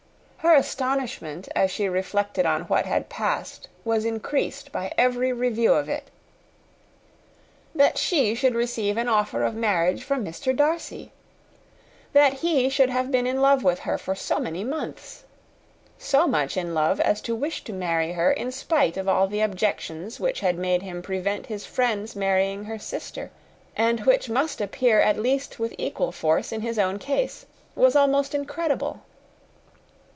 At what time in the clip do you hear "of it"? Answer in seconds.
5.75-6.09